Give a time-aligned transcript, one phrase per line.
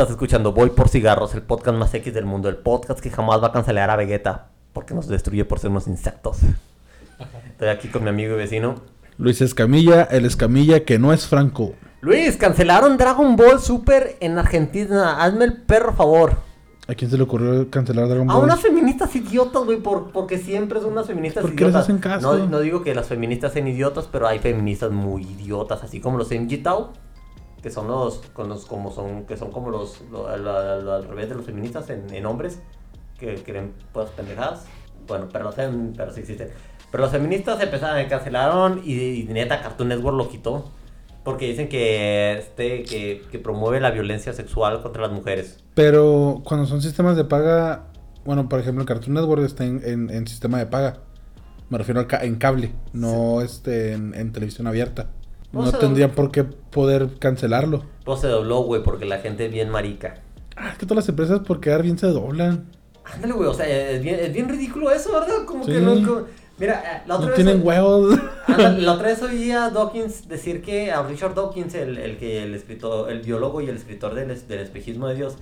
[0.00, 3.42] Estás escuchando Voy por Cigarros, el podcast más X del mundo, el podcast que jamás
[3.42, 6.38] va a cancelar a Vegeta porque nos destruye por ser unos insectos.
[7.50, 8.76] Estoy aquí con mi amigo y vecino.
[9.18, 11.74] Luis Escamilla, el Escamilla que no es Franco.
[12.00, 15.22] Luis, cancelaron Dragon Ball Super en Argentina.
[15.22, 16.38] Hazme el perro favor.
[16.88, 18.44] ¿A quién se le ocurrió cancelar Dragon A Ball?
[18.44, 21.82] unas feministas idiotas, güey, por, porque siempre son unas feministas ¿Por qué les idiotas.
[21.82, 22.38] hacen caso?
[22.38, 26.16] No, no digo que las feministas sean idiotas, pero hay feministas muy idiotas, así como
[26.16, 26.30] los
[26.62, 26.94] Tao,
[27.62, 31.04] que son los, con los como son, que son como los, lo- al- al- al
[31.08, 32.60] revés de los feministas en, en hombres,
[33.18, 34.64] que creen pues pendejadas.
[35.06, 36.48] Bueno, pero, los fem- pero sí existen.
[36.90, 40.70] Pero los feministas empezaron, cancelaron y, y neta Cartoon Network lo quitó.
[41.22, 45.62] Porque dicen que, este, que, que promueve la violencia sexual contra las mujeres.
[45.74, 47.88] Pero cuando son sistemas de paga,
[48.24, 51.00] bueno, por ejemplo, Cartoon Network está en, en- en sistema de paga.
[51.68, 55.10] Me refiero a ca- en cable, no este, en, en televisión abierta.
[55.52, 55.78] No No sé.
[55.78, 57.82] tendría por qué poder cancelarlo.
[58.04, 60.20] Pues se dobló, güey, porque la gente es bien marica.
[60.56, 62.66] Ah, es que todas las empresas por quedar bien se doblan.
[63.04, 65.44] Ándale, güey, o sea, es bien, es bien ridículo eso, ¿verdad?
[65.46, 65.94] Como que no...
[66.06, 66.26] como-
[66.58, 67.44] Mira, eh, la otra No vez...
[67.44, 68.18] tienen huevos.
[68.46, 70.92] Ándale, la otra vez oí a Dawkins decir que...
[70.92, 74.58] A Richard Dawkins, el, el que el escritor, el biólogo y el escritor del, del
[74.60, 75.38] espejismo de Dios,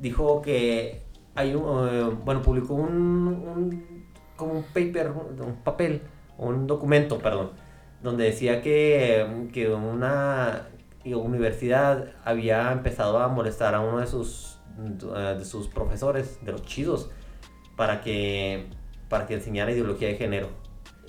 [0.00, 1.02] dijo que
[1.36, 1.88] hay un...
[1.88, 2.90] eh, bueno, publicó un,
[3.28, 4.06] un...
[4.34, 6.02] como un paper, un, un papel,
[6.36, 7.50] un documento, perdón,
[8.02, 10.68] donde decía que, que una
[11.04, 17.10] universidad había empezado a molestar a uno de sus, de sus profesores, de los chidos,
[17.76, 18.66] para que,
[19.08, 20.48] para que enseñara ideología de género.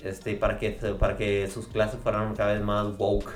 [0.02, 3.32] Este, para que, para que sus clases fueran cada vez más woke,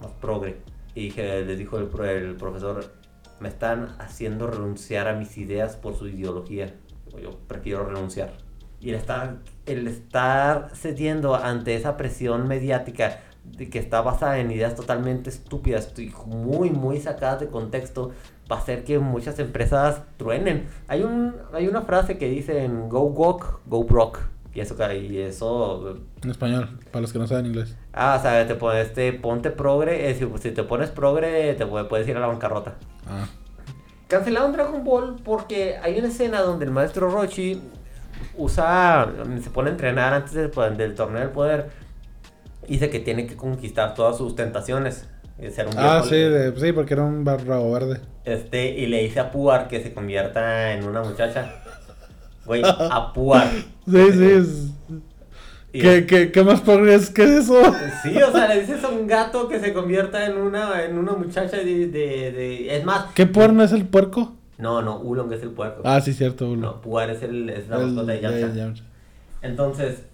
[0.00, 0.56] más progre.
[0.94, 2.94] Y dije, les dijo el, el profesor,
[3.38, 6.74] me están haciendo renunciar a mis ideas por su ideología.
[7.22, 8.32] Yo prefiero renunciar.
[8.80, 14.50] Y el estar, el estar cediendo ante esa presión mediática de que está basada en
[14.50, 18.10] ideas totalmente estúpidas y muy, muy sacadas de contexto,
[18.50, 20.66] va a hacer que muchas empresas truenen.
[20.88, 24.18] Hay, un, hay una frase que dice go walk, go broke.
[24.52, 27.76] Y eso, y eso En español, para los que no saben inglés.
[27.92, 31.66] Ah, o sea, te pones, te, ponte progre, eh, si, si te pones progre, te
[31.66, 32.76] puede- puedes ir a la bancarrota.
[33.06, 33.26] Ah,
[34.08, 37.60] Cancelaron Dragon Ball porque hay una escena donde el maestro Roshi
[38.36, 39.08] usa,
[39.42, 41.70] se pone a entrenar antes del, del torneo del poder.
[42.68, 45.08] Dice que tiene que conquistar todas sus tentaciones.
[45.40, 48.00] y ser un ah sí, de- sí, porque era un barrabo verde.
[48.24, 51.52] Este, y le dice a Puar que se convierta en una muchacha.
[52.44, 53.48] Güey, a Puar.
[53.88, 54.24] Sí, sí.
[54.24, 54.70] es-
[55.72, 57.60] ¿Qué, qué, qué más progres que eso?
[58.02, 61.12] Sí, o sea, le dices a un gato que se convierta en una, en una
[61.12, 64.35] muchacha de, de, de- Es más, ¿Qué porno es el puerco?
[64.58, 65.82] No, no, Ulong es el puerco.
[65.84, 66.80] Ah, sí, cierto, no, Ulo.
[66.80, 68.48] Puar es, el, es la mascota de ya, Yamcha.
[68.48, 68.84] ya, Yamcha.
[69.42, 70.06] Entonces,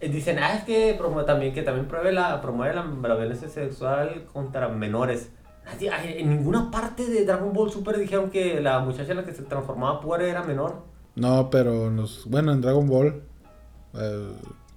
[0.00, 3.48] eh, dicen, ah, es que promueve también, que también promueve la, promueve la, la violencia
[3.48, 5.30] sexual contra menores.
[5.66, 9.32] Así, en ninguna parte de Dragon Ball Super dijeron que la muchacha en la que
[9.32, 10.82] se transformaba Puar era menor.
[11.14, 13.22] No, pero nos, bueno, en Dragon Ball,
[13.94, 14.32] eh,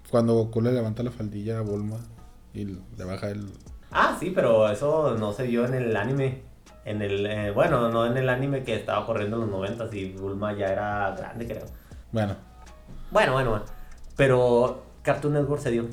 [0.10, 1.98] cuando Goku le levanta la faldilla a Bulma
[2.54, 3.48] y le baja el...
[3.92, 6.44] Ah, sí, pero eso no se vio en el anime.
[6.88, 10.14] En el, eh, bueno, no en el anime que estaba corriendo en los 90 y
[10.14, 11.66] Bulma ya era grande, creo.
[12.12, 12.36] Bueno,
[13.12, 13.66] Bueno, bueno, bueno.
[14.16, 15.88] Pero Cartoon Network se dio.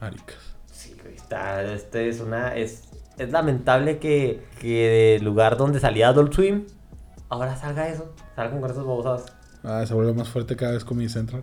[0.00, 0.36] maricas.
[0.70, 2.84] Sí, está, este es una, es,
[3.18, 6.66] es lamentable que, que del lugar donde salía Adult Swim,
[7.28, 9.26] ahora salga eso, salgan con esos babosadas.
[9.64, 11.42] Ah, se vuelve más fuerte cada vez con mi Central.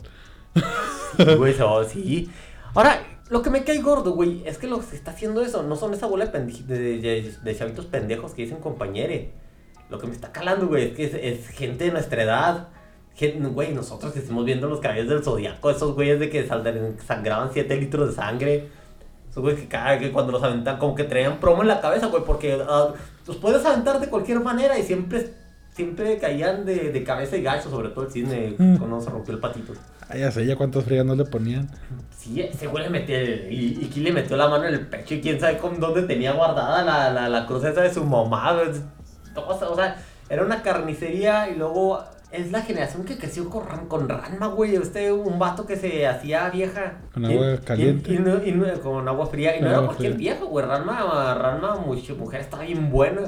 [1.17, 2.31] Sí, güey, so- sí.
[2.73, 2.97] Ahora,
[3.29, 5.75] lo que me cae gordo, güey, es que lo que se está haciendo eso no
[5.75, 6.41] son esa bola de,
[6.99, 9.31] de, de- chavitos pendejos que dicen compañere.
[9.89, 12.67] Lo que me está calando, güey, es que es, gente de nuestra edad.
[13.15, 17.49] Gen- Güey, nosotros que estamos viendo los caballos del zodiaco, esos güeyes de que sangraban
[17.53, 18.67] 7 litros de sangre.
[19.29, 19.61] Esos güeyes
[19.99, 22.93] que cuando los aventan, como que traían promo en la cabeza, güey, porque ah,
[23.27, 25.33] los puedes aventar de cualquier manera y siempre,
[25.75, 29.39] siempre caían de, de cabeza y gacho, sobre todo el cisne, cuando se rompió el
[29.41, 29.73] patito.
[30.09, 31.67] Ah, ya sé, ya cuántas frías no le ponían.
[32.17, 35.15] Sí, ese güey le metió, y, y aquí le metió la mano en el pecho
[35.15, 38.53] y quién sabe con dónde tenía guardada la, la, la cruz esa de su mamá.
[38.53, 38.69] güey.
[39.35, 39.97] O sea, o sea,
[40.29, 41.99] era una carnicería y luego
[42.31, 44.75] es la generación que creció con, Ran- con Ranma, güey.
[44.75, 46.99] Este, un vato que se hacía vieja.
[47.13, 48.13] Con agua y- caliente.
[48.13, 49.55] Y, no- y no- con agua fría.
[49.57, 50.65] Y no Con era agua cualquier viejo, güey.
[50.65, 53.21] Ranma, Ranma, mujer, estaba bien buena.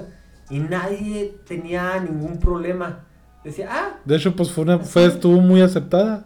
[0.49, 3.05] Y nadie tenía ningún problema.
[3.43, 6.25] Decía, ah, De hecho, pues fue una, fue, estuvo muy aceptada.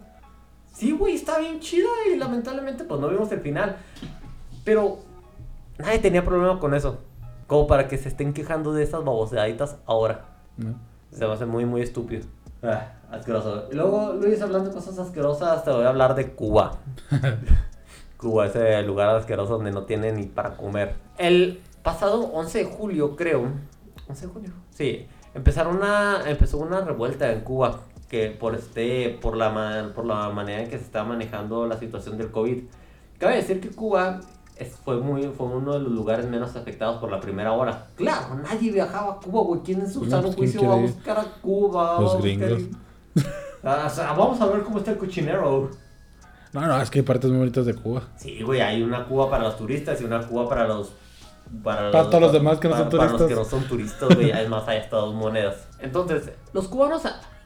[0.72, 3.76] Sí, güey, está bien chida y lamentablemente pues no vimos el final.
[4.64, 5.00] Pero
[5.78, 7.00] nadie tenía problema con eso.
[7.46, 10.24] Como para que se estén quejando de esas baboseaditas ahora.
[10.56, 10.74] ¿no?
[11.10, 12.24] Se me hace muy, muy estúpido.
[12.62, 13.68] Ah, asqueroso.
[13.72, 16.78] Luego, Luis, hablando de cosas asquerosas, te voy a hablar de Cuba.
[18.16, 20.94] Cuba, ese lugar asqueroso donde no tiene ni para comer.
[21.18, 23.48] El pasado 11 de julio, creo.
[24.12, 24.50] 11 de julio.
[24.70, 25.06] Sí.
[25.34, 30.28] empezaron una, empezó una revuelta en Cuba que por este, por la, man- por la
[30.30, 32.62] manera en que se está manejando la situación del COVID.
[33.18, 34.20] Cabe decir que Cuba
[34.56, 37.86] es- fue, muy, fue uno de los lugares menos afectados por la primera ola.
[37.96, 39.60] Claro, nadie viajaba a Cuba, güey.
[39.64, 42.00] ¿Quién en su sano pues, ¿quién juicio va a buscar a Cuba?
[42.00, 42.76] Los Va a buscar gringos.
[43.64, 45.70] Ah, o sea, vamos a ver cómo está el cochinero.
[46.52, 48.02] No, no, es que hay partes muy bonitas de Cuba.
[48.16, 50.92] Sí, güey, hay una Cuba para los turistas y una Cuba para los...
[51.62, 53.52] Para, Para todos los demás que no para- son Para los que turistas.
[53.52, 55.68] no son turistas, güey, además hay hasta dos monedas.
[55.80, 57.02] Entonces, los cubanos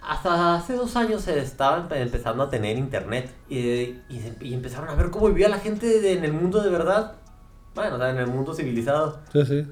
[0.09, 4.89] hasta hace dos años se estaban empe- empezando a tener internet y, y, y empezaron
[4.89, 7.15] a ver cómo vivía la gente de- en el mundo de verdad.
[7.75, 9.19] Bueno, o sea, en el mundo civilizado.
[9.33, 9.67] Sí, sí.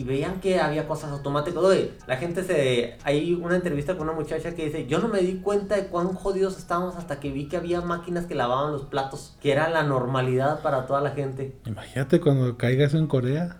[0.00, 1.62] Y veían que había cosas automáticas.
[1.62, 2.96] Oye, la gente se...
[3.04, 6.14] Hay una entrevista con una muchacha que dice, yo no me di cuenta de cuán
[6.14, 9.82] jodidos estábamos hasta que vi que había máquinas que lavaban los platos, que era la
[9.82, 11.54] normalidad para toda la gente.
[11.66, 13.58] Imagínate cuando caiga eso en Corea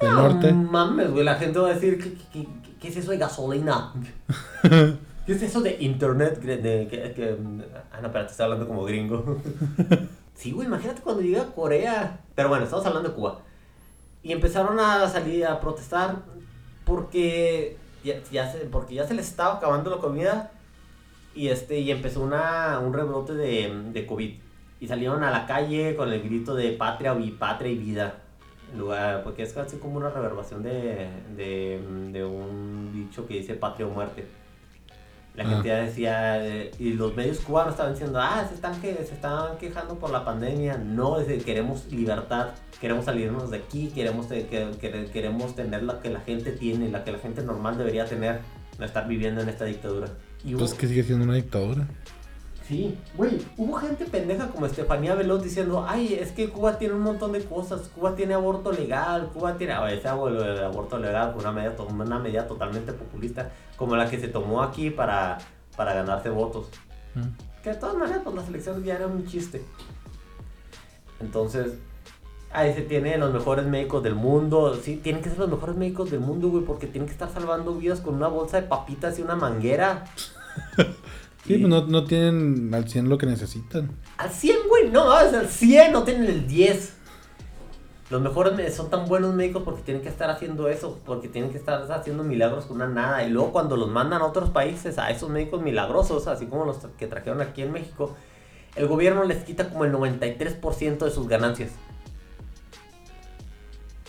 [0.00, 0.52] del No Norte.
[0.54, 3.92] mames, güey, la gente va a decir, ¿qué, qué, qué- qué es eso de gasolina?
[5.26, 6.40] ¿Qué es eso de internet?
[6.40, 7.36] De,
[7.92, 9.38] ah, no, espérate, estoy hablando como gringo.
[10.34, 12.20] sí, güey, imagínate cuando llega a Corea.
[12.34, 13.40] Pero bueno, estamos hablando de Cuba.
[14.24, 16.16] Y empezaron a salir a protestar
[16.84, 20.50] porque ya, se, porque ya se les estaba acabando la comida
[21.34, 24.34] y, este, y empezó una, un rebrote de, de COVID.
[24.80, 28.20] Y salieron a la calle con el grito de patria, patria y vida.
[28.76, 31.80] Lugar, porque es casi como una reverbación de, de,
[32.12, 34.26] de un dicho que dice patria o muerte.
[35.34, 35.48] La Ah.
[35.48, 39.14] gente ya decía, eh, y los medios cubanos estaban diciendo, ah, se están, que, se
[39.14, 40.78] están quejando por la pandemia.
[40.78, 42.50] No, es de, queremos libertad,
[42.80, 46.88] queremos salirnos de aquí, queremos, de- que, que- queremos tener la que la gente tiene,
[46.88, 48.40] la que la gente normal debería tener,
[48.78, 50.08] no estar viviendo en esta dictadura.
[50.44, 51.88] Y Pues que sigue siendo una dictadura.
[52.66, 57.02] Sí, güey, hubo gente pendeja como Estefanía Veloz diciendo, ay, es que Cuba tiene un
[57.02, 61.42] montón de cosas, Cuba tiene aborto legal, Cuba tiene, a ver, ese aborto legal fue
[61.42, 65.38] una medida, una medida totalmente populista, como la que se tomó aquí para,
[65.76, 66.68] para ganarse votos.
[67.14, 67.62] Mm.
[67.62, 69.62] Que de todas maneras, pues las elecciones ya eran un chiste.
[71.20, 71.74] Entonces,
[72.50, 74.74] ahí se tiene los mejores médicos del mundo.
[74.82, 77.74] Sí, tienen que ser los mejores médicos del mundo, güey, porque tienen que estar salvando
[77.74, 80.04] vidas con una bolsa de papitas y una manguera.
[81.46, 83.90] Sí, pues no, no tienen al 100 lo que necesitan.
[84.16, 86.94] Al 100, güey, no, es al 100, no tienen el 10.
[88.10, 91.50] Los mejores me- son tan buenos médicos porque tienen que estar haciendo eso, porque tienen
[91.50, 93.24] que estar haciendo milagros con una nada.
[93.24, 96.78] Y luego cuando los mandan a otros países, a esos médicos milagrosos, así como los
[96.98, 98.14] que trajeron aquí en México,
[98.76, 101.70] el gobierno les quita como el 93% de sus ganancias.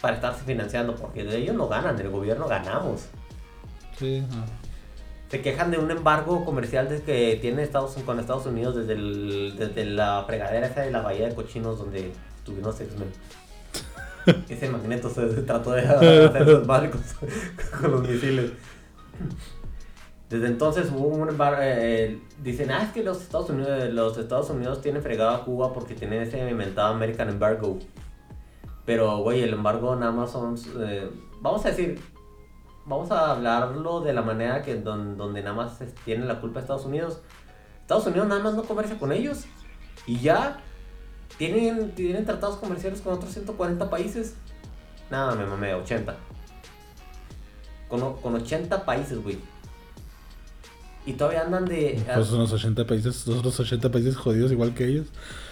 [0.02, 3.06] Para estarse financiando, porque de ellos no ganan, del gobierno ganamos.
[3.98, 4.65] Sí, no.
[5.36, 9.56] Se quejan de un embargo comercial de que tiene Estados con Estados Unidos desde, el-
[9.58, 12.14] desde la fregadera esa de la bahía de cochinos donde
[12.64, 13.10] los X-Men.
[14.50, 17.02] Ese magneto se, se trató de hacer los barcos
[17.82, 18.52] con los misiles.
[20.30, 21.58] Desde entonces hubo un embargo.
[21.62, 25.74] eh, dicen, ah, es que los Estados Unidos, los Estados Unidos tienen fregado a Cuba
[25.74, 27.78] porque tienen ese inventado American Embargo.
[28.86, 30.56] Pero, güey, el embargo nada más son.
[30.80, 31.10] eh,
[31.42, 32.00] vamos a decir,
[32.86, 36.86] vamos a hablarlo de la manera que don- donde nada más tiene la culpa Estados
[36.86, 37.20] Unidos.
[37.82, 39.46] Estados Unidos nada más no comercia con ellos.
[40.08, 40.58] Y ya
[41.38, 44.36] tienen, tienen tratados comerciales con otros 140 países.
[45.10, 46.16] Nada, me mamé, 80.
[47.90, 49.38] Con, con 80 países, güey.
[51.06, 52.04] Y todavía andan de...
[52.16, 55.08] Pues son los 80 países, son los 80 países jodidos igual que ellos.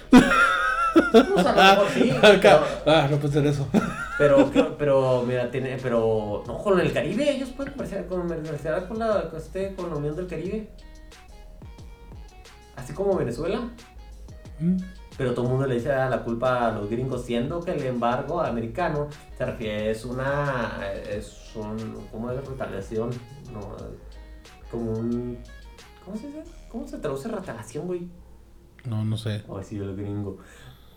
[0.10, 2.12] Pues, a lo mejor sí,
[2.42, 3.68] pero, ah, no puede ser eso.
[4.18, 9.30] Pero, pero, mira, tiene, pero, no, con el Caribe, ellos pueden comerciar, comerciar con, la,
[9.30, 10.70] con, este, con la Unión del Caribe.
[12.76, 13.70] Así como Venezuela.
[14.60, 14.78] Mm.
[15.18, 17.86] Pero todo el mundo le dice a la culpa a los gringos, siendo que el
[17.86, 23.12] embargo americano se refiere, es una, es un, ¿cómo es retaliación?
[23.52, 23.76] No,
[24.72, 25.38] como un,
[26.04, 26.44] ¿cómo se dice?
[26.68, 28.08] ¿Cómo se traduce retaliación, güey?
[28.86, 29.44] No, no sé.
[29.48, 30.40] O sí, el gringo.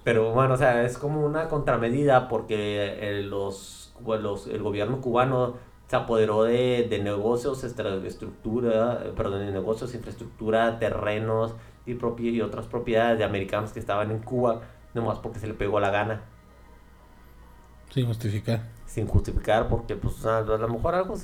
[0.07, 5.03] Pero bueno, o sea, es como una contramedida porque eh, los, bueno, los- el gobierno
[5.03, 5.57] cubano
[5.89, 12.43] se apoderó de, de negocios, estructura, eh, perdón, de negocios, infraestructura, terrenos y, propi- y
[12.43, 14.63] otras propiedades de americanos que estaban en Cuba,
[14.95, 16.25] nomás porque se le pegó la gana,
[17.91, 18.61] Sin justificar.
[18.87, 21.15] sin justificar, porque pues a, lo mejor algo,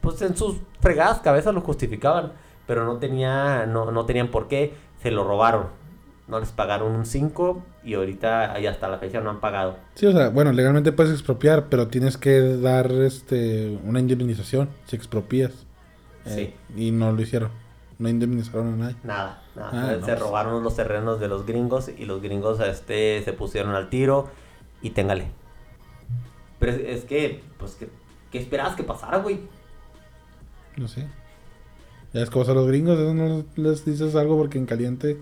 [0.00, 2.32] pues en sus fregadas cabezas lo justificaban,
[2.66, 5.68] pero no, tenía, no, no tenían por qué, se lo robaron.
[6.30, 9.76] No les pagaron un 5 y ahorita ahí hasta la fecha no han pagado.
[9.94, 14.94] Sí, o sea, bueno, legalmente puedes expropiar, pero tienes que dar este una indemnización si
[14.94, 15.66] expropías.
[16.26, 17.50] Eh, y no lo hicieron.
[17.98, 18.96] No indemnizaron a nadie.
[19.02, 19.98] Nada, nada.
[20.00, 20.18] Ah, se no.
[20.20, 24.28] robaron los terrenos de los gringos y los gringos este, se pusieron al tiro
[24.80, 25.32] y téngale.
[26.58, 27.88] Pero es, es que, pues, ¿qué,
[28.30, 29.40] qué esperabas que pasara, güey?
[30.76, 31.08] No sé.
[32.12, 35.18] Ya es cosa los gringos, eso no les dices algo porque en caliente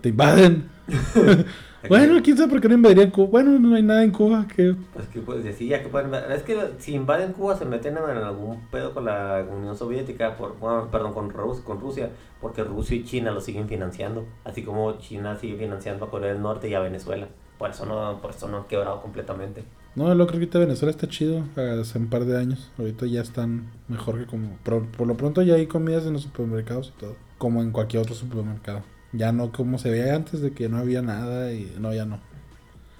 [0.00, 0.68] te invaden.
[1.88, 3.28] bueno, quién sabe por qué no invadirían Cuba.
[3.30, 4.74] Bueno, no hay nada en Cuba que...
[4.92, 6.12] Pues que puedes decir, ya que pueden...
[6.14, 10.58] Es que si invaden Cuba se meten en algún pedo con la Unión Soviética, por,
[10.58, 14.98] bueno, perdón, con, Rus- con Rusia, porque Rusia y China lo siguen financiando, así como
[14.98, 17.28] China sigue financiando a Corea del Norte y a Venezuela.
[17.58, 19.64] Por eso no, por eso no han quebrado completamente.
[19.94, 22.70] No, lo creo que ahorita Venezuela está chido hace un par de años.
[22.78, 24.56] Ahorita ya están mejor que como...
[24.62, 27.16] Por, por lo pronto ya hay comidas en los supermercados y todo.
[27.38, 28.82] Como en cualquier otro supermercado.
[29.12, 31.74] Ya no como se veía antes de que no había nada y...
[31.78, 32.18] No, ya no.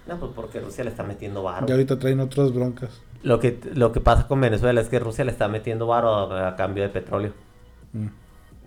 [0.07, 1.67] No, pues porque Rusia le está metiendo varo.
[1.67, 3.01] Ya ahorita traen otras broncas.
[3.23, 6.49] Lo que, lo que pasa con Venezuela es que Rusia le está metiendo varo a,
[6.49, 7.33] a cambio de petróleo.
[7.93, 8.09] Mm.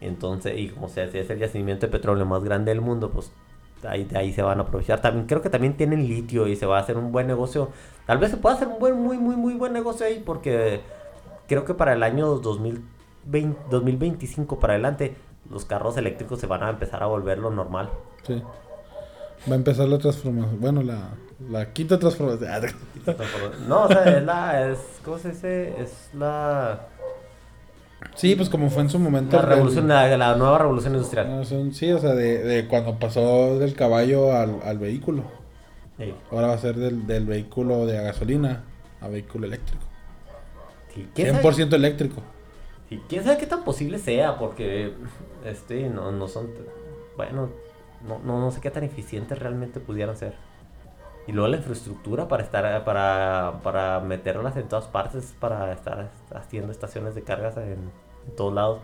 [0.01, 3.31] Entonces, y como se es el yacimiento de petróleo más grande del mundo, pues
[3.87, 5.01] ahí, de ahí se van a aprovechar.
[5.01, 7.69] También creo que también tienen litio y se va a hacer un buen negocio.
[8.05, 10.81] Tal vez se pueda hacer un buen, muy, muy, muy buen negocio ahí porque
[11.47, 15.15] creo que para el año 2020, 2025 para adelante
[15.49, 17.89] los carros eléctricos se van a empezar a volver lo normal.
[18.27, 18.41] Sí.
[19.49, 20.59] Va a empezar la transformación.
[20.61, 21.09] Bueno, la,
[21.49, 22.49] la quinta transformación.
[23.67, 25.81] No, o sea, es la, es, ¿cómo se dice?
[25.81, 26.87] Es la,
[28.15, 29.37] Sí, pues como fue en su momento.
[29.37, 31.45] la el- revolución, la, la nueva revolución industrial.
[31.45, 35.23] Son- sí, o sea, de, de cuando pasó del caballo al, al vehículo.
[35.97, 36.13] Sí.
[36.31, 38.63] Ahora va a ser del, del vehículo de gasolina
[39.01, 39.83] a vehículo eléctrico.
[40.93, 41.43] Sí, ¿quién sabe?
[41.43, 42.21] 100% eléctrico.
[42.93, 44.93] Sí, quién sabe qué tan posible sea, porque
[45.43, 46.47] este no, no son
[47.17, 47.49] bueno,
[48.07, 50.35] no, no, no sé qué tan eficientes realmente pudieran ser.
[51.25, 56.71] Y luego la infraestructura para estar para, para meterlas en todas partes, para estar haciendo
[56.71, 57.89] estaciones de cargas en,
[58.27, 58.81] en todos lados.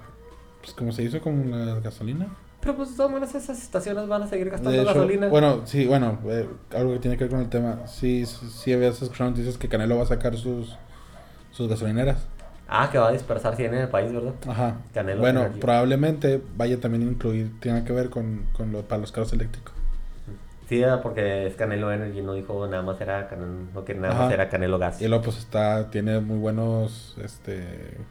[0.61, 2.29] Pues como se hizo con la gasolina.
[2.61, 5.27] Pero pues de todas maneras esas estaciones van a seguir gastando hecho, gasolina.
[5.27, 7.85] bueno, sí, bueno, eh, algo que tiene que ver con el tema.
[7.85, 10.75] Sí, sí, sí habías escuchado noticias que Canelo va a sacar sus,
[11.51, 12.27] sus gasolineras.
[12.69, 14.35] Ah, que va a dispersar 100 en el país, ¿verdad?
[14.47, 14.81] Ajá.
[14.93, 15.59] Canelo bueno, Energy.
[15.59, 19.73] probablemente vaya también a incluir, tenga que ver con, con lo para los carros eléctricos.
[20.67, 24.29] Sí, porque es Canelo Energy, no dijo nada más era Canelo, no que nada más
[24.29, 25.01] era Canelo Gas.
[25.01, 28.05] Y luego pues está, tiene muy buenos, este,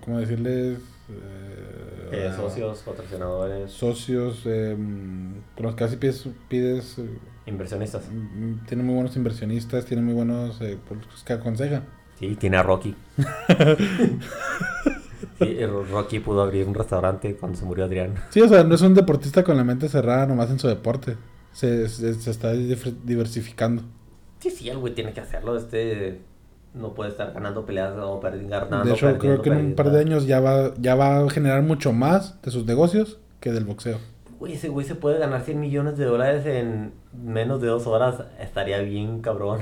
[0.00, 0.78] ¿cómo decirles?
[1.08, 4.74] Eh, Eh, socios, patrocinadores, Socios, eh,
[5.54, 8.10] con los que casi pides, pides eh, inversionistas.
[8.10, 11.84] mm, tiene muy buenos inversionistas, tiene muy buenos, eh, pues, que aconsejan.
[12.18, 12.94] Sí, tiene a Rocky.
[15.38, 18.14] Sí, el Rocky pudo abrir un restaurante cuando se murió Adrián.
[18.30, 21.16] Sí, o sea, no es un deportista con la mente cerrada nomás en su deporte.
[21.52, 23.82] Se, se, se está diversificando.
[24.38, 25.56] Sí, sí, el güey tiene que hacerlo.
[25.56, 26.20] Este
[26.76, 30.00] no puede estar ganando peleas o ganando, de hecho, creo que en un par de
[30.00, 33.98] años ya va, ya va a generar mucho más de sus negocios que del boxeo.
[34.38, 38.22] Güey, ese güey se puede ganar 100 millones de dólares en menos de dos horas.
[38.38, 39.60] Estaría bien, cabrón.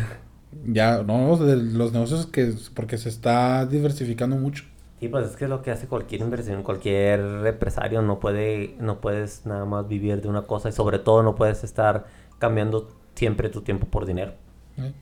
[0.67, 4.65] Ya, no, de los negocios que, porque se está diversificando mucho.
[5.01, 8.01] Sí, pues es que es lo que hace cualquier inversión, cualquier empresario.
[8.03, 11.65] No puede, no puedes nada más vivir de una cosa y sobre todo no puedes
[11.65, 12.07] estar
[12.39, 14.33] cambiando siempre tu tiempo por dinero.
[14.79, 14.93] ¿eh?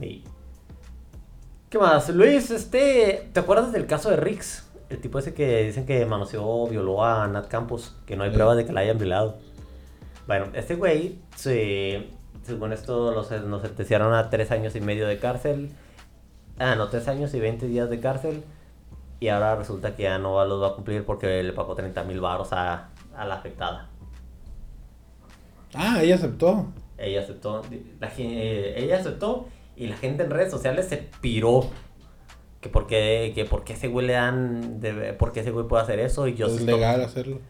[0.00, 0.24] Y...
[1.68, 2.08] ¿Qué más?
[2.10, 4.66] Luis, este, ¿te acuerdas del caso de Rix?
[4.88, 8.56] El tipo ese que dicen que manoseó violó a Nat Campos, que no hay pruebas
[8.56, 9.38] de que la hayan violado.
[10.28, 12.08] Bueno, este güey, se,
[12.46, 15.70] según esto, los, nos sentenciaron a tres años y medio de cárcel.
[16.58, 18.44] Ah, no, tres años y 20 días de cárcel.
[19.20, 22.20] Y ahora resulta que ya no los va a cumplir porque le pagó 30 mil
[22.20, 23.88] baros a, a la afectada.
[25.74, 26.66] Ah, ella aceptó.
[26.98, 27.62] Ella aceptó,
[28.00, 31.68] la, eh, ella aceptó y la gente en redes sociales se piró.
[32.60, 36.26] Que porque, que porque ese güey le dan, de, porque ese güey puede hacer eso
[36.26, 37.40] y yo es legal hacerlo.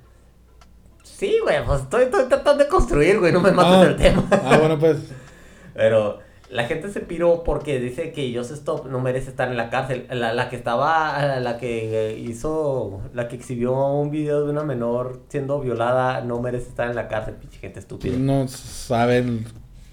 [1.19, 4.27] Sí, güey, pues estoy, estoy tratando de construir, güey, no me mates Ah, el tema.
[4.31, 4.99] ah, bueno, pues.
[5.75, 6.19] Pero
[6.51, 10.07] la gente se piró porque dice que Joseph Stop no merece estar en la cárcel.
[10.11, 14.63] La, la que estaba, la que eh, hizo, la que exhibió un video de una
[14.63, 18.17] menor siendo violada no merece estar en la cárcel, pinche gente estúpida.
[18.19, 19.47] No saben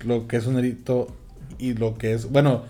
[0.06, 1.08] lo que es un delito
[1.58, 2.30] y lo que es.
[2.32, 2.64] Bueno,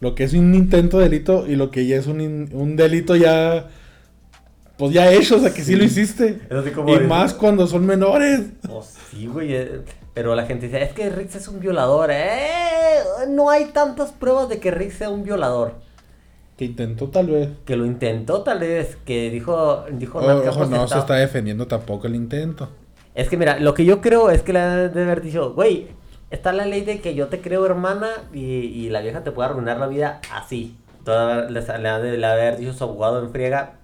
[0.00, 2.20] lo que es un intento de delito y lo que ya es un,
[2.52, 3.68] un delito ya.
[4.78, 6.40] Pues ya hecho, o sea que sí, lo hiciste.
[6.48, 8.40] Es así como Y más cuando son menores.
[8.70, 9.52] Oh, sí, güey.
[9.54, 9.80] eh,
[10.14, 12.10] Pero la gente dice, es que Rix es un violador.
[12.12, 13.00] ¡Eh!
[13.28, 15.74] No hay tantas pruebas de que Rix sea un violador.
[16.56, 17.48] Que intentó tal vez.
[17.64, 21.66] Que lo intentó tal vez, que dijo, dijo O- Nat ojo, no se está defendiendo
[21.66, 22.68] tampoco el intento.
[23.14, 25.88] Es que mira, lo que yo creo es que le han de haber dicho, güey,
[26.30, 29.48] está la ley de que yo te creo hermana y, y la vieja te puede
[29.50, 30.76] arruinar la vida así.
[31.04, 33.74] Toda, le, le han de haber dicho su abogado en friega,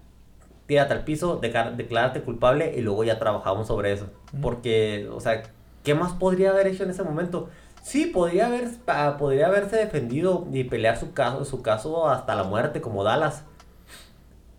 [0.67, 4.07] tírate al piso, declárate culpable y luego ya trabajamos sobre eso.
[4.41, 5.43] Porque, o sea,
[5.83, 7.49] ¿qué más podría haber hecho en ese momento?
[7.83, 12.45] Sí, podría, haber, ah, podría haberse defendido y pelear su caso, su caso hasta la
[12.45, 13.45] muerte, como Dallas.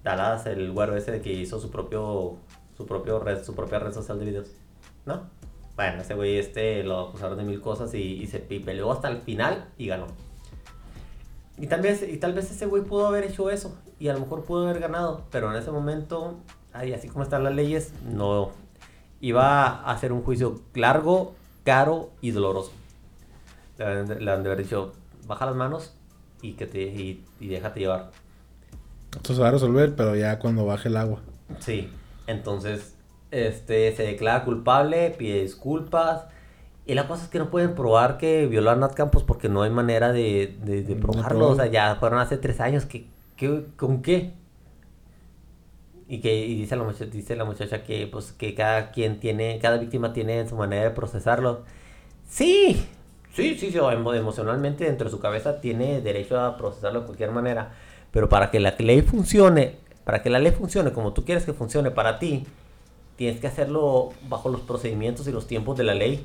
[0.04, 2.38] Dallas, el güero ese que hizo su propio,
[2.78, 4.52] su propio red, su propia red social de videos.
[5.06, 5.24] ¿No?
[5.76, 9.10] Bueno, ese güey este lo acusaron de mil cosas y, y se y peleó hasta
[9.10, 10.08] el final y ganó.
[11.58, 14.20] Y tal vez, y tal vez ese güey pudo haber hecho eso y a lo
[14.20, 16.36] mejor pudo haber ganado, pero en ese momento,
[16.74, 18.52] ay, así como están las leyes, no
[19.22, 21.34] iba a hacer un juicio largo,
[21.64, 22.72] caro y doloroso.
[23.78, 23.86] Le
[24.32, 24.94] han de haber dicho,
[25.28, 25.96] baja las manos
[26.42, 28.12] y que te y, y déjate llevar.
[29.16, 31.22] Esto se va a resolver, pero ya cuando baje el agua.
[31.60, 31.90] Sí,
[32.28, 32.96] entonces
[33.32, 36.26] este se declara culpable, pide disculpas.
[36.88, 39.64] Y la cosa es que no pueden probar que violó a Nat Campos porque no
[39.64, 41.48] hay manera de, de, de probarlo.
[41.50, 42.86] O sea, ya fueron hace tres años.
[42.86, 44.34] que qué- ¿Con qué?
[46.08, 49.58] Y que y dice, la muchacha, dice la muchacha que, pues, que cada quien tiene,
[49.60, 51.64] cada víctima tiene su manera de procesarlo.
[52.30, 52.86] Sí,
[53.34, 57.32] sí, sí, sí, emo- emocionalmente dentro de su cabeza tiene derecho a procesarlo de cualquier
[57.32, 57.72] manera.
[58.12, 61.54] Pero para que la ley funcione, para que la ley funcione como tú quieres que
[61.54, 62.46] funcione para ti,
[63.16, 66.24] tienes que hacerlo bajo los procedimientos y los tiempos de la ley.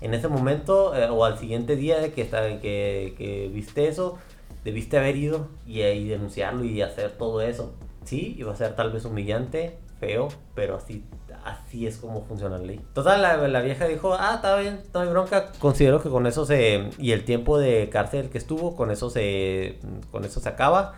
[0.00, 4.18] En ese momento eh, o al siguiente día que, está, que, que viste eso,
[4.64, 7.72] debiste haber ido y, y denunciarlo y hacer todo eso.
[8.04, 11.04] Sí, iba a ser tal vez humillante, feo, pero así,
[11.44, 12.80] así es como funciona la ley.
[12.94, 15.52] Total, la, la vieja dijo, ah, está bien, no hay bronca.
[15.58, 16.88] Considero que con eso se...
[16.98, 19.78] Y el tiempo de cárcel que estuvo, con eso se,
[20.10, 20.94] con eso se acaba.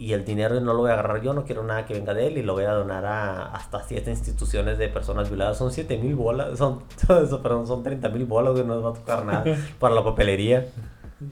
[0.00, 2.26] Y el dinero no lo voy a agarrar yo, no quiero nada que venga de
[2.28, 5.58] él y lo voy a donar a hasta siete instituciones de personas violadas.
[5.58, 6.80] Son 7 mil bolas, son,
[7.22, 9.44] eso, perdón, son 30 mil bolas que no nos va a tocar nada
[9.78, 10.68] para la papelería.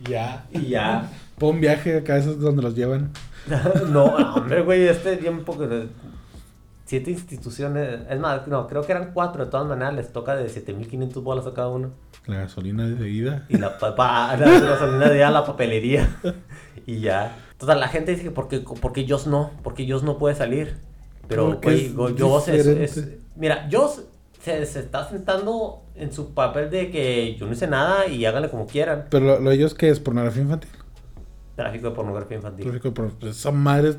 [0.06, 0.44] Ya.
[0.52, 1.10] Y ya.
[1.38, 3.10] Pon un viaje acá, esos donde los llevan.
[3.90, 5.86] no, hombre, güey, este tiempo que...
[6.84, 10.46] Siete instituciones, es más, no, creo que eran cuatro, de todas maneras les toca de
[10.48, 11.90] 7500 bolas a cada uno.
[12.26, 13.46] La gasolina de ida.
[13.48, 16.06] Y la, pa- pa- la gasolina de a la papelería.
[16.86, 17.34] y ya.
[17.58, 20.76] Total, la gente dice que porque, porque Joss no, porque Joss no puede salir.
[21.26, 23.08] Pero, güey, Joss es.
[23.36, 24.04] Mira, Joss
[24.40, 28.48] se, se está sentando en su papel de que yo no hice nada y háganle
[28.48, 29.06] como quieran.
[29.10, 30.70] Pero lo, lo de ellos que es pornografía infantil.
[31.56, 32.64] Tráfico de pornografía infantil.
[32.64, 33.96] Tráfico de porno- pues, Esa madre.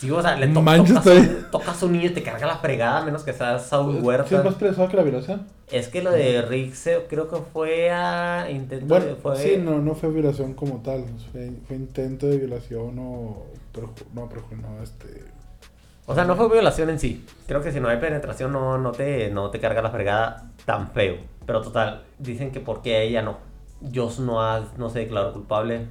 [0.00, 2.22] Sí, o sea, le to- Manches, tocas, estoy- un- tocas a un niño y te
[2.22, 4.42] carga la fregada, a menos que seas Saúl ¿Sí es Huerta.
[4.42, 5.46] más pesado que la violación?
[5.70, 9.56] Es que lo de Rick se- creo que fue a intento Bueno, de- fue sí,
[9.62, 11.04] no, no fue violación como tal.
[11.32, 13.44] Fue, fue intento de violación o.
[14.14, 15.22] no, perju- no, este.
[16.06, 17.24] O sea, no fue violación en sí.
[17.46, 20.90] Creo que si no hay penetración no, no, te, no te carga la fregada tan
[20.90, 21.16] feo.
[21.46, 23.36] Pero total, dicen que porque ella no.
[23.94, 25.86] Joss no, ha- no se declaró culpable.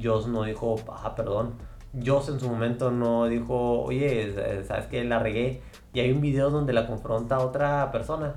[0.00, 1.54] Joss no dijo, ah, perdón.
[2.04, 5.62] Joss en su momento no dijo, oye, sabes que la regué.
[5.92, 8.34] Y hay un video donde la confronta a otra persona.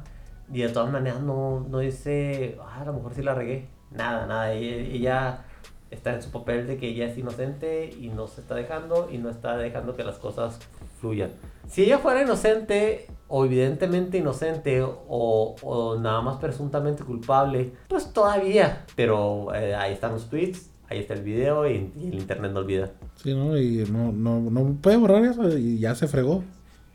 [0.51, 3.67] Y de todas maneras no, no dice, ah, a lo mejor sí la regué.
[3.91, 4.53] Nada, nada.
[4.53, 5.45] Ella, ella
[5.91, 9.17] está en su papel de que ella es inocente y no se está dejando y
[9.17, 10.59] no está dejando que las cosas
[10.99, 11.31] fluyan.
[11.67, 18.85] Si ella fuera inocente o evidentemente inocente o, o nada más presuntamente culpable, pues todavía.
[18.95, 22.59] Pero eh, ahí están los tweets, ahí está el video y, y el internet no
[22.59, 22.91] olvida.
[23.15, 23.57] Sí, ¿no?
[23.57, 26.43] Y no, no, no puede borrar eso y ya se fregó.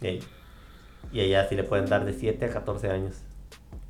[0.00, 0.20] Y,
[1.12, 3.14] y a ella sí le pueden dar de 7 a 14 años.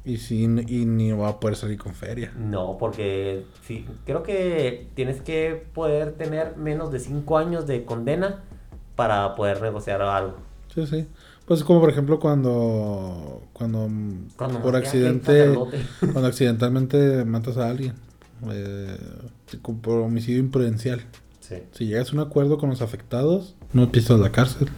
[0.05, 2.33] Y, sí, y ni va a poder salir con feria.
[2.37, 8.43] No, porque sí, creo que tienes que poder tener menos de 5 años de condena
[8.97, 10.37] para poder negociar algo.
[10.75, 11.07] Sí, sí.
[11.47, 13.43] Pues como por ejemplo cuando.
[13.53, 13.89] Cuando,
[14.37, 15.55] Cuando por accidente.
[16.01, 17.95] Cuando accidentalmente matas a alguien.
[18.51, 18.97] Eh,
[19.83, 21.03] por homicidio imprudencial.
[21.41, 21.57] Sí.
[21.73, 24.69] Si llegas a un acuerdo con los afectados, no pisas la cárcel.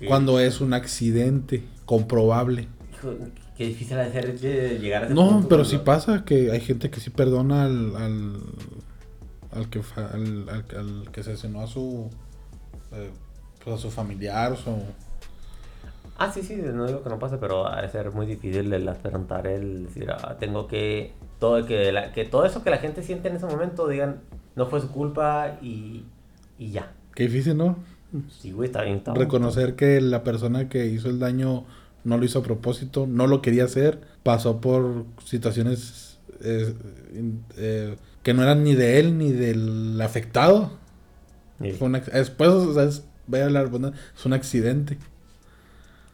[0.00, 2.68] De- Cuando es un accidente comprobable.
[2.92, 3.14] hijo,
[3.56, 6.50] qué difícil ha de ser de llegar a ese No, punto, pero sí pasa que
[6.50, 7.96] hay gente que sí perdona al.
[7.96, 8.40] al,
[9.52, 12.10] al que, fa- al, al- que asesinó a su.
[12.92, 13.10] eh,
[13.64, 14.70] pues a su familiar o su.
[16.18, 18.88] Ah, sí, sí, no digo que no pase, pero ha de ser muy difícil el
[18.88, 23.02] afrontar el decir, ah, tengo que todo que, la- que todo eso que la gente
[23.02, 24.20] siente en ese momento digan,
[24.54, 26.04] no fue su culpa y,
[26.58, 26.92] y ya.
[27.14, 27.76] Qué difícil, ¿no?
[28.40, 28.98] Sí, güey, está bien.
[28.98, 31.64] está Reconocer que la persona que hizo el daño
[32.04, 36.72] no lo hizo a propósito, no lo quería hacer, pasó por situaciones eh,
[37.56, 40.70] eh, que no eran ni de él ni del afectado.
[41.60, 41.72] Sí.
[41.72, 44.98] Fue después, o sea, es, es un accidente.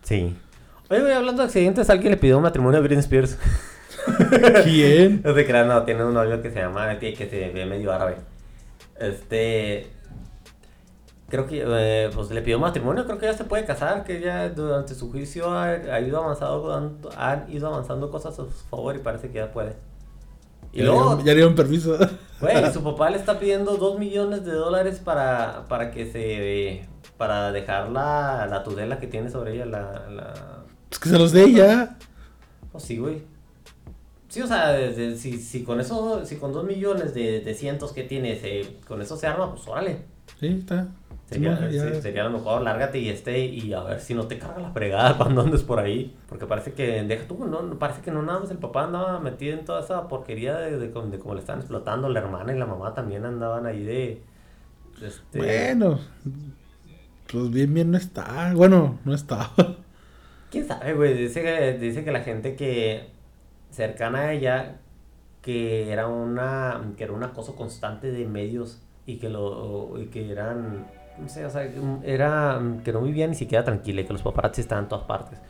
[0.02, 0.34] Sí.
[0.88, 3.38] Oye, güey, hablando de accidentes, alguien le pidió matrimonio a Britney Spears.
[4.64, 5.22] ¿Quién?
[5.24, 7.92] No se crean, no, tiene un novio que se llama, que que se ve medio
[7.92, 8.16] árabe.
[8.98, 9.90] Este.
[11.28, 14.50] Creo que, eh, pues le pidió matrimonio, creo que ya se puede casar, que ya
[14.50, 16.74] durante su juicio ha, ha ido avanzado,
[17.16, 19.74] han, ido avanzando cosas a su favor y parece que ya puede.
[20.74, 21.96] Y Ya, luego, le dieron- ya le dieron permiso.
[22.38, 26.86] güey, su papá le está pidiendo 2 millones de dólares para, para que se
[27.16, 30.06] para dejar la, la tutela que tiene sobre ella, la...
[30.10, 30.34] la...
[30.90, 31.96] Es que se los dé ya.
[32.72, 33.22] Pues sí, güey.
[34.32, 37.92] Sí, o sea, desde- si, si con eso, si con dos millones de, de cientos
[37.92, 39.98] que tiene, se- con eso se arma, pues órale.
[40.40, 40.88] Sí, está.
[41.28, 42.00] Sería, ya.
[42.00, 45.16] sería lo mejor, lárgate y este y a ver si no te carga la fregada
[45.18, 46.16] cuando andes por ahí.
[46.30, 49.52] Porque parece que, deja tú, no, parece que no nada más el papá andaba metido
[49.58, 52.64] en toda esa porquería de, de, cómo- de le están explotando, la hermana y la
[52.64, 54.22] mamá también andaban ahí de...
[54.98, 56.00] de este, Bueno,
[57.30, 58.54] pues bien, bien no está.
[58.54, 59.50] Bueno, no estaba.
[60.50, 61.14] ¿Quién sabe, güey?
[61.16, 63.11] Dice dice que la gente que
[63.72, 64.76] cercana a ella,
[65.42, 70.30] que era una, que era un acoso constante de medios y que lo, y que
[70.30, 70.86] eran,
[71.18, 71.68] no sé, o sea,
[72.04, 75.40] era, que no vivía ni siquiera tranquila y que los paparazzi estaban en todas partes.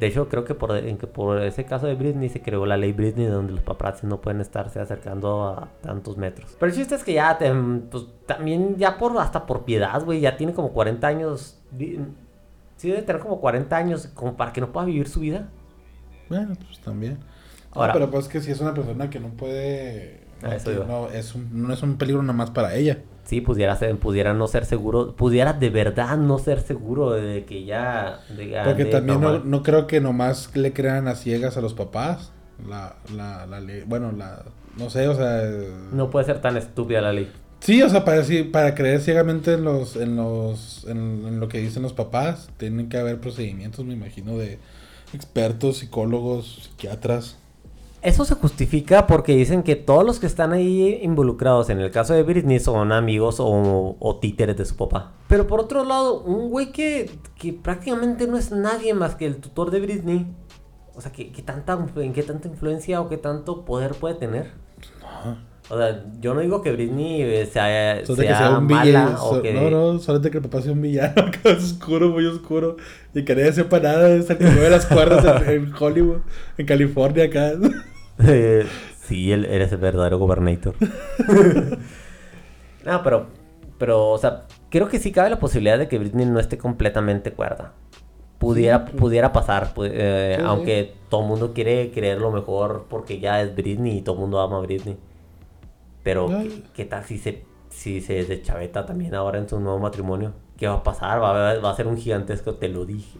[0.00, 2.76] De hecho, creo que por, en que por ese caso de Britney se creó la
[2.76, 6.56] ley Britney donde los paparazzi no pueden estarse acercando a tantos metros.
[6.58, 7.52] Pero el chiste es que ya, te-
[7.90, 11.60] pues, también ya por, hasta por piedad, güey, ya tiene como 40 años.
[12.76, 15.48] Sí debe tener como 40 años como para que no pueda vivir su vida.
[16.28, 17.18] Bueno, pues también.
[17.74, 20.20] No, pero pues que si es una persona que no puede.
[20.42, 22.98] No, A eso que no, es un, no es un peligro nada más para ella.
[23.24, 27.64] Sí, pudiera, ser, pudiera no ser seguro, pudiera de verdad no ser seguro de que
[27.66, 28.20] ya...
[28.34, 32.32] De, Porque también no, no creo que nomás le crean a ciegas a los papás.
[32.66, 33.84] La, la, la ley.
[33.86, 34.44] Bueno, la.
[34.76, 35.42] No sé, o sea.
[35.92, 37.30] No puede ser tan estúpida la ley.
[37.60, 41.58] Sí, o sea, para, para creer ciegamente en los, en los, en, en lo que
[41.58, 44.58] dicen los papás, tienen que haber procedimientos, me imagino, de
[45.12, 47.36] expertos, psicólogos, psiquiatras.
[48.00, 52.14] Eso se justifica porque dicen que todos los que están ahí involucrados en el caso
[52.14, 55.12] de Britney son amigos o, títeres de su papá.
[55.26, 59.38] Pero por otro lado, un güey que, que prácticamente no es nadie más que el
[59.38, 60.26] tutor de Britney.
[60.94, 61.44] O sea, ¿qué, qué
[61.96, 64.52] ¿en qué tanta influencia o qué tanto poder puede tener?
[65.00, 65.47] No.
[65.70, 69.22] O sea, yo no digo que Britney eh, sea, de sea, que sea mala villano.
[69.22, 69.52] o que...
[69.52, 72.76] No, no, de que el papá sea un villano, es oscuro, muy oscuro.
[73.14, 76.20] Y que nadie sepa nada, el que mueve las cuerdas en, en Hollywood,
[76.56, 77.52] en California, acá.
[78.20, 78.66] Eh,
[79.00, 80.74] sí, él eres el verdadero gobernator.
[82.84, 83.26] no, pero,
[83.78, 87.32] pero, o sea, creo que sí cabe la posibilidad de que Britney no esté completamente
[87.32, 87.74] cuerda.
[88.38, 88.96] Pudiera, Sí.
[88.96, 90.44] pudiera pasar, pu- eh, sí.
[90.46, 94.20] aunque todo el mundo quiere creer lo mejor porque ya es Britney y todo el
[94.22, 94.96] mundo ama a Britney.
[96.02, 96.28] Pero.
[96.28, 100.32] ¿qué, qué tal si se, si se deschaveta también ahora en su nuevo matrimonio?
[100.56, 101.22] ¿Qué va a pasar?
[101.22, 103.18] Va, a- va a ser un gigantesco, te lo dije.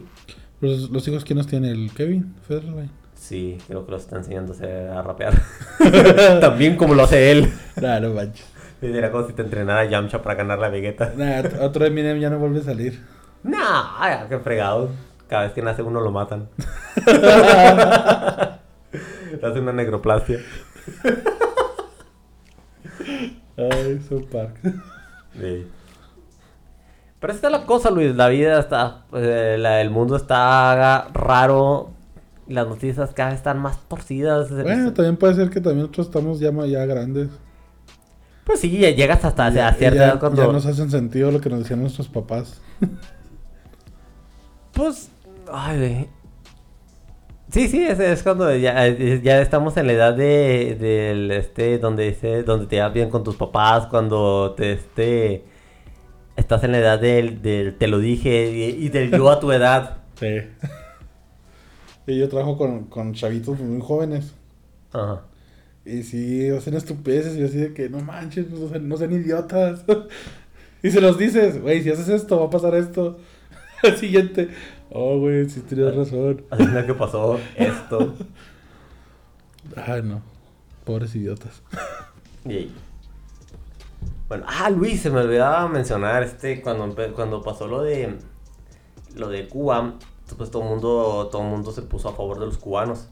[0.61, 1.71] Los, los hijos, ¿quiénes tiene?
[1.71, 2.35] ¿El Kevin?
[2.47, 2.89] Federline.
[3.15, 5.33] Sí, creo que los está enseñándose a rapear.
[6.41, 7.51] también como lo hace él.
[7.81, 8.45] Nah, no manches.
[8.81, 11.13] Era como si te entrenara Yamcha para ganar la Vegeta.
[11.15, 13.01] Nah, otro Eminem ya no vuelve a salir.
[13.43, 14.89] Nah, qué fregado.
[15.27, 16.47] Cada vez que nace uno lo matan.
[17.05, 17.11] Le
[19.47, 20.39] hace una negroplastia.
[23.57, 24.57] Ay, South Park.
[25.39, 25.67] Sí.
[27.19, 28.15] Pero esta es la cosa, Luis.
[28.15, 29.03] La vida está.
[29.13, 31.91] eh, la- el mundo está raro.
[32.47, 34.49] Las noticias cada vez están más torcidas.
[34.51, 37.29] Bueno, también puede ser que también nosotros estamos ya, ya grandes.
[38.45, 40.47] Pues sí, ya llegas hasta ya, a cierta ya- edad cuando.
[40.47, 42.59] ya nos hacen sentido lo que nos decían nuestros papás.
[44.73, 45.09] Pues,
[45.51, 46.09] ay, güey.
[47.51, 51.79] Sí, sí, es, es cuando ya, eh, ya estamos en la edad de, del, este,
[51.79, 55.43] donde dice, donde te bien con tus papás, cuando te, este,
[56.35, 59.51] estás en la edad del, del te lo dije y, y del yo a tu
[59.51, 59.97] edad.
[60.19, 60.35] Sí.
[62.07, 64.33] y yo trabajo con, con chavitos muy jóvenes.
[64.91, 65.21] Ajá.
[65.85, 69.85] Y sí, hacen estupideces y así de que no manches, no sean, no sean idiotas.
[70.83, 73.17] y se los dices, güey, si haces esto, va a pasar esto.
[73.83, 74.49] Al siguiente,
[74.91, 76.41] oh, güey, sí tienes razón.
[76.51, 78.13] Adivina qué pasó, esto.
[79.75, 80.21] Ay, no,
[80.85, 81.61] pobres idiotas.
[82.45, 82.71] Y-
[84.29, 88.17] Bueno, ah, Luis, se me olvidaba mencionar este cuando cuando pasó lo de
[89.15, 89.95] lo de Cuba,
[90.37, 93.07] pues todo el mundo todo mundo se puso a favor de los cubanos.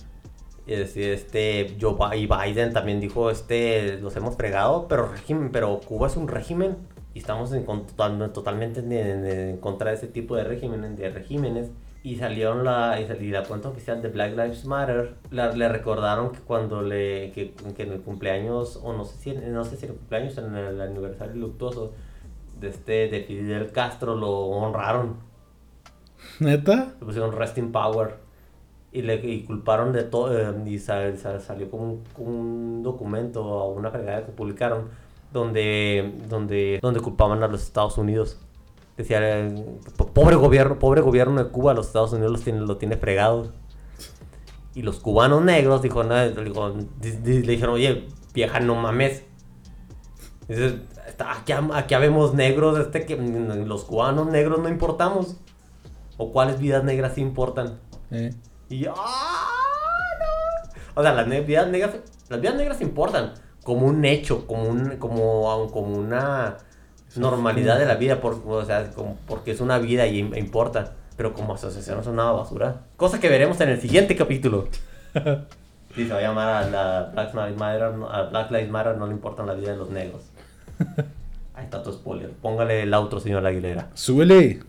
[0.65, 1.95] Y decir, este Joe
[2.27, 6.77] Biden también dijo, este los hemos fregado, pero régimen, pero Cuba es un régimen
[7.17, 11.09] y estamos en total- totalmente en, en- en contra de ese tipo de regímenes, de
[11.09, 11.71] regímenes.
[12.03, 15.15] Y salieron la, y la cuenta oficial de Black Lives Matter.
[15.31, 19.33] La- le recordaron que cuando le, que, que en el cumpleaños, o no sé si,
[19.33, 21.91] no sé si en el cumpleaños, en el aniversario luctuoso
[22.59, 25.17] de este, de Fidel Castro, lo honraron.
[26.39, 26.93] ¿Neta?
[26.99, 28.15] Le pusieron Rest in Power.
[28.91, 30.37] Y le y culparon de todo.
[30.39, 34.89] eh, y sa- sa- salió como un, como un documento o una fregada que publicaron
[35.31, 38.39] donde, donde, donde culpaban a los Estados Unidos.
[38.95, 39.49] Decía,
[39.95, 43.51] po- pobre gobierno, pobre gobierno de Cuba, los Estados Unidos los tiene, lo tiene fregado.
[44.73, 49.23] Y los cubanos negros dijo, no, dijo- di- di- le dijeron, oye, vieja, no mames.
[50.47, 50.75] Dices,
[51.07, 55.35] "Está- aquí, aquí habemos negros, este que los cubanos negros no importamos.
[56.17, 57.79] O cuáles vidas negras sí importan.
[58.11, 58.33] Eh,
[58.69, 59.47] Y yo, ¡ah,
[60.19, 60.71] no!
[60.95, 61.95] O sea, las ne- vidas negras,
[62.29, 63.33] las vidas negras importan
[63.67, 66.55] como un hecho, como un, como, como una
[67.17, 70.93] normalidad de la vida, por, o sea, como- porque es una vida y im- importa.
[71.17, 72.83] Pero como asociación es una basura.
[72.95, 74.69] Cosa que veremos en el siguiente capítulo.
[75.93, 78.97] Sí, se va a llamar a la Black Lives Matter, no- a Black Lives Matter
[78.97, 80.21] no le importan la vida de los negros.
[81.55, 82.29] Ahí está tu spoiler.
[82.41, 83.89] Póngale el outro, señor Aguilera.
[83.95, 84.61] Súbele.